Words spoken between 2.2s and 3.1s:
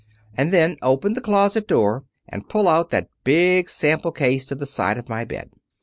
and pull out